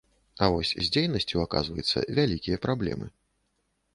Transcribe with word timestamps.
А 0.45 0.45
вось 0.53 0.71
з 0.77 0.85
дзейнасцю, 0.93 1.43
аказваецца, 1.43 2.03
вялікія 2.19 2.57
праблемы. 2.65 3.05